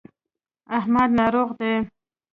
احمد 0.77 1.09
ناروغ 1.19 1.49
دی. 1.59 1.73